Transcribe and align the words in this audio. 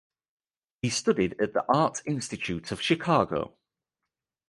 He 0.81 0.89
studied 0.89 1.39
at 1.39 1.53
the 1.53 1.63
Art 1.71 2.01
Institute 2.07 2.71
of 2.71 2.81
Chicago. 2.81 3.55